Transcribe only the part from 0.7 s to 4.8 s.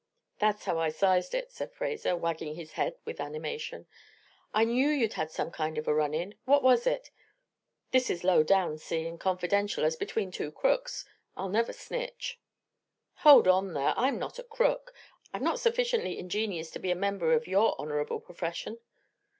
I sized it," said Fraser, wagging his head with animation, "I